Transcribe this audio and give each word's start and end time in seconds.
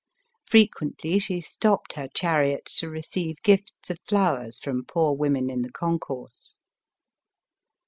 Frequently 0.47 1.19
she 1.19 1.41
stopped 1.41 1.93
her 1.93 2.07
chariot 2.11 2.65
to 2.79 2.89
receive 2.89 3.35
gifts 3.43 3.91
of 3.91 3.99
flowers 4.07 4.57
from 4.57 4.83
poor 4.83 5.13
women 5.13 5.47
in 5.51 5.61
the 5.61 5.69
concourse. 5.71 6.57